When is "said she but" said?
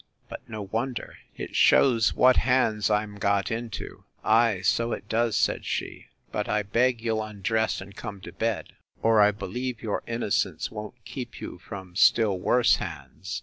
5.37-6.49